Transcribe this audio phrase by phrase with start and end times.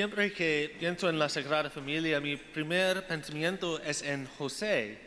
[0.00, 4.98] Siempre que pienso en la Sagrada Familia, mi primer pensamiento es en José.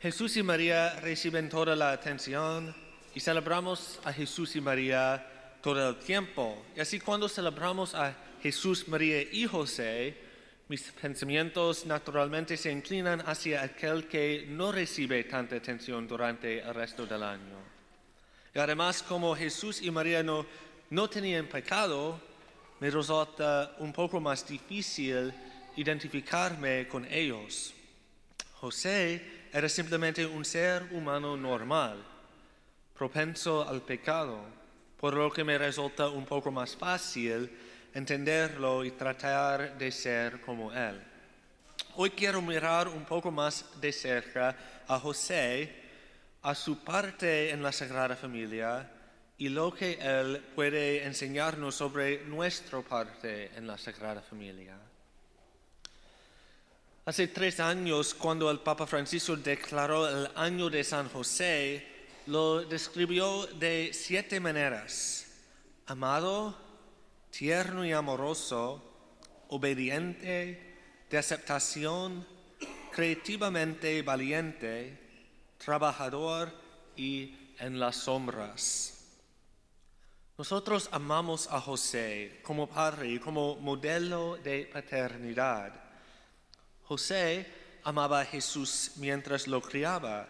[0.00, 2.74] Jesús y María reciben toda la atención
[3.14, 5.24] y celebramos a Jesús y María
[5.62, 6.60] todo el tiempo.
[6.74, 10.16] Y así cuando celebramos a Jesús, María y José,
[10.66, 17.06] mis pensamientos naturalmente se inclinan hacia aquel que no recibe tanta atención durante el resto
[17.06, 17.58] del año.
[18.52, 20.44] Y además, como Jesús y María no,
[20.90, 22.20] no tenían pecado,
[22.80, 25.32] me resulta un poco más difícil
[25.76, 27.72] identificarme con ellos.
[28.54, 32.02] José era simplemente un ser humano normal,
[32.96, 34.40] propenso al pecado,
[34.98, 37.50] por lo que me resulta un poco más fácil
[37.94, 41.00] entenderlo y tratar de ser como él.
[41.96, 44.54] Hoy quiero mirar un poco más de cerca
[44.86, 45.84] a José,
[46.42, 48.90] a su parte en la Sagrada Familia
[49.38, 54.78] y lo que Él puede enseñarnos sobre nuestra parte en la Sagrada Familia.
[57.04, 61.86] Hace tres años, cuando el Papa Francisco declaró el año de San José,
[62.26, 65.26] lo describió de siete maneras.
[65.86, 66.56] Amado,
[67.30, 68.82] tierno y amoroso,
[69.48, 70.74] obediente,
[71.08, 72.26] de aceptación,
[72.90, 74.98] creativamente valiente,
[75.58, 76.52] trabajador
[76.96, 78.95] y en las sombras.
[80.38, 85.72] Nosotros amamos a José como padre y como modelo de paternidad.
[86.84, 87.46] José
[87.84, 90.28] amaba a Jesús mientras lo criaba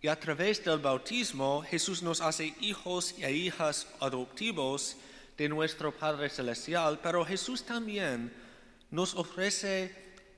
[0.00, 4.96] y a través del bautismo Jesús nos hace hijos y hijas adoptivos
[5.36, 8.32] de nuestro Padre Celestial, pero Jesús también
[8.90, 9.94] nos ofrece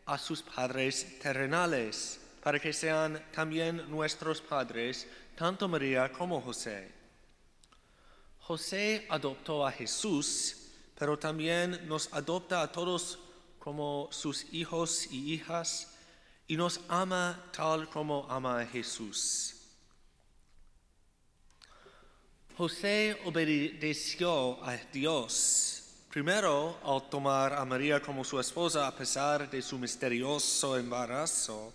[0.07, 5.07] a sus padres terrenales para que sean también nuestros padres,
[5.37, 7.04] tanto María como José.
[8.47, 10.57] José adoptó a Jesús,
[10.99, 13.19] pero también nos adopta a todos
[13.59, 15.95] como sus hijos y hijas
[16.47, 19.55] y nos ama tal como ama a Jesús.
[22.59, 29.63] José obedeció a Dios, primero al tomar a María como su esposa a pesar de
[29.63, 31.73] su misterioso embarazo,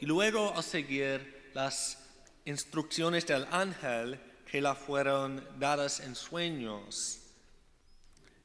[0.00, 1.96] y luego al seguir las
[2.44, 4.20] instrucciones del ángel
[4.50, 7.20] que la fueron dadas en sueños.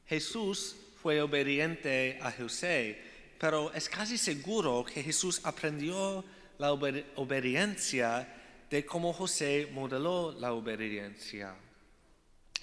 [0.05, 3.01] Jesús fue obediente a José,
[3.39, 6.23] pero es casi seguro que Jesús aprendió
[6.57, 8.27] la obediencia
[8.69, 11.55] de cómo José modeló la obediencia.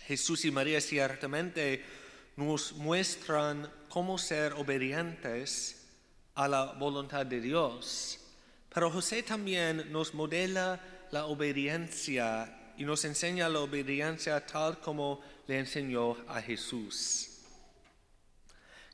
[0.06, 1.84] Jesús y María ciertamente
[2.36, 5.86] nos muestran cómo ser obedientes
[6.34, 8.18] a la voluntad de Dios,
[8.72, 10.80] pero José también nos modela
[11.10, 17.28] la obediencia y nos enseña la obediencia tal como le enseñó a Jesús.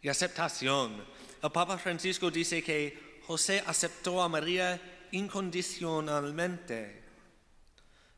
[0.03, 1.05] Y aceptación.
[1.41, 7.01] El Papa Francisco dice que José aceptó a María incondicionalmente.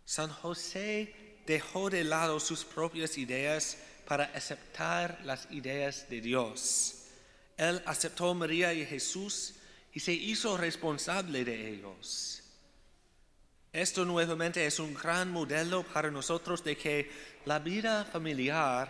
[0.06, 7.08] San José dejó de lado sus propias ideas para aceptar las ideas de Dios.
[7.58, 9.56] Él aceptó a María y Jesús
[9.92, 12.42] y se hizo responsable de ellos.
[13.72, 17.10] Esto nuevamente es un gran modelo para nosotros de que
[17.44, 18.88] la vida familiar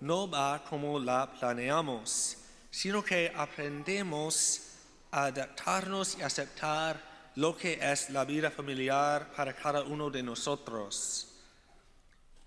[0.00, 2.38] no va como la planeamos,
[2.70, 4.62] sino que aprendemos
[5.10, 11.28] a adaptarnos y aceptar lo que es la vida familiar para cada uno de nosotros.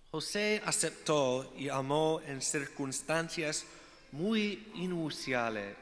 [0.09, 3.63] José aceptó y amó en circunstancias
[4.11, 5.75] muy inusuales.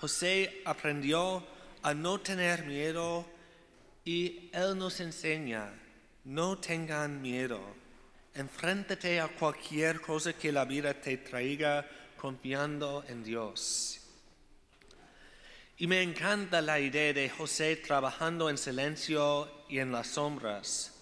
[0.00, 1.46] José aprendió
[1.86, 3.24] a no tener miedo
[4.04, 5.72] y Él nos enseña,
[6.24, 7.60] no tengan miedo.
[8.34, 11.88] Enfréntate a cualquier cosa que la vida te traiga
[12.20, 14.00] confiando en Dios.
[15.78, 20.92] Y me encanta la idea de José trabajando en silencio y en las sombras.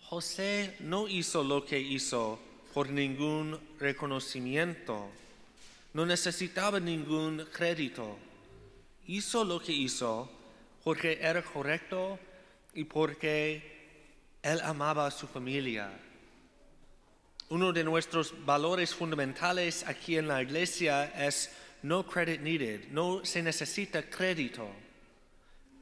[0.00, 2.40] José no hizo lo que hizo
[2.72, 5.10] por ningún reconocimiento,
[5.92, 8.16] no necesitaba ningún crédito
[9.06, 10.30] hizo lo que hizo
[10.84, 12.18] porque era correcto
[12.74, 13.72] y porque
[14.42, 15.90] él amaba a su familia.
[17.48, 21.50] Uno de nuestros valores fundamentales aquí en la iglesia es
[21.82, 24.68] no credit needed, no se necesita crédito.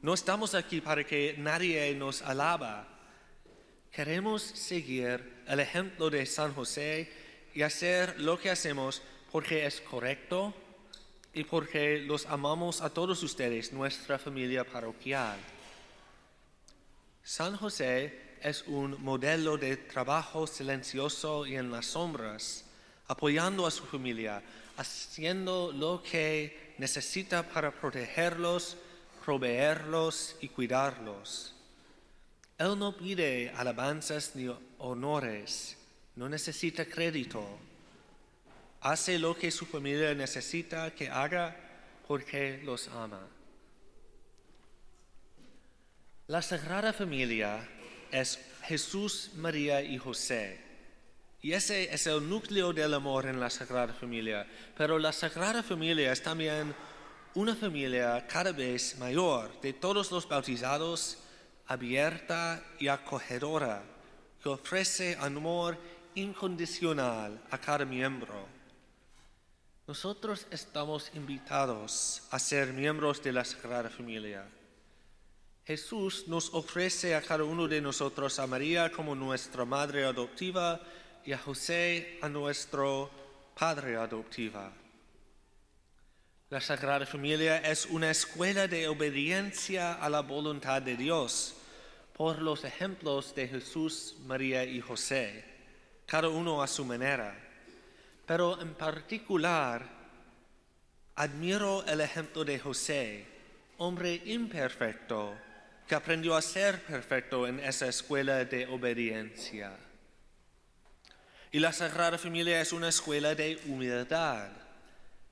[0.01, 2.87] No estamos aquí para que nadie nos alaba.
[3.91, 7.11] Queremos seguir el ejemplo de San José
[7.53, 9.01] y hacer lo que hacemos
[9.31, 10.53] porque es correcto,
[11.33, 15.37] y porque los amamos a todos ustedes, nuestra familia parroquial.
[17.23, 22.65] San José es un modelo de trabajo silencioso y en las sombras,
[23.07, 24.41] apoyando a su familia,
[24.77, 28.77] haciendo lo que necesita para protegerlos,
[29.23, 31.53] proveerlos y cuidarlos.
[32.57, 35.77] Él no pide alabanzas ni honores,
[36.15, 37.43] no necesita crédito.
[38.81, 41.55] Hace lo que su familia necesita que haga
[42.07, 43.21] porque los ama.
[46.27, 47.67] La Sagrada Familia
[48.11, 50.59] es Jesús, María y José.
[51.43, 54.47] Y ese es el núcleo del amor en la Sagrada Familia.
[54.77, 56.73] Pero la Sagrada Familia es también
[57.35, 61.17] una familia cada vez mayor de todos los bautizados,
[61.67, 63.83] abierta y acogedora,
[64.41, 65.77] que ofrece amor
[66.15, 68.60] incondicional a cada miembro.
[69.91, 74.45] Nosotros estamos invitados a ser miembros de la Sagrada Familia.
[75.65, 80.79] Jesús nos ofrece a cada uno de nosotros a María como nuestra madre adoptiva
[81.25, 83.11] y a José a nuestro
[83.53, 84.71] padre adoptiva.
[86.49, 91.55] La Sagrada Familia es una escuela de obediencia a la voluntad de Dios
[92.13, 95.43] por los ejemplos de Jesús, María y José,
[96.05, 97.50] cada uno a su manera.
[98.25, 99.87] Pero en particular,
[101.15, 103.25] admiro el ejemplo de José,
[103.77, 105.35] hombre imperfecto,
[105.87, 109.75] que aprendió a ser perfecto en esa escuela de obediencia.
[111.51, 114.49] Y la Sagrada Familia es una escuela de humildad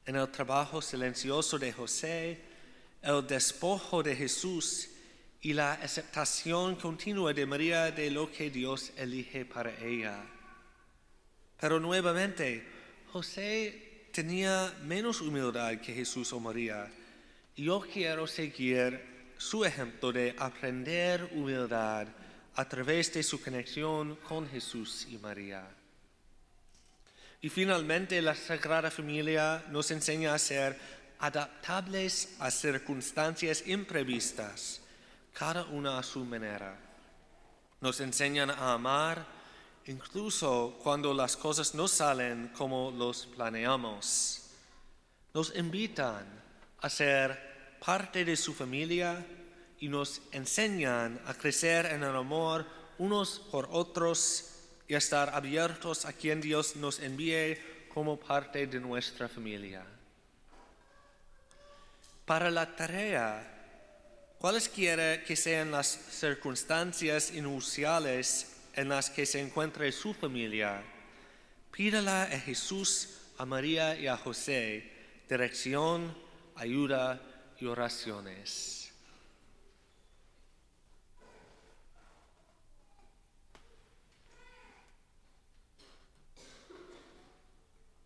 [0.06, 2.42] en el trabajo silencioso de José,
[3.01, 4.89] el despojo de Jesús
[5.42, 10.21] y la aceptación continua de María de lo que Dios elige para ella.
[11.59, 12.68] Pero nuevamente,
[13.11, 16.88] José tenía menos humildad que Jesús o María.
[17.56, 22.07] Yo quiero seguir su ejemplo de aprender humildad
[22.56, 25.67] a través de su conexión con Jesús y María.
[27.41, 30.77] Y finalmente la Sagrada Familia nos enseña a ser
[31.19, 34.81] adaptables a circunstancias imprevistas,
[35.33, 36.77] cada una a su manera.
[37.81, 39.38] Nos enseñan a amar
[39.86, 44.50] incluso cuando las cosas no salen como los planeamos.
[45.34, 46.26] Nos invitan
[46.81, 49.26] a ser parte de su familia
[49.80, 52.66] y nos enseñan a crecer en el amor
[52.98, 54.52] unos por otros
[54.88, 57.58] y estar abiertos a quien Dios nos envíe
[57.94, 59.86] como parte de nuestra familia.
[62.26, 70.13] Para la tarea, cualesquiera que sean las circunstancias inusuales en las que se encuentre su
[70.13, 70.83] familia,
[71.71, 75.00] pídala a Jesús, a María y a José
[75.30, 76.18] dirección,
[76.56, 77.21] ayuda
[77.60, 78.79] y oraciones.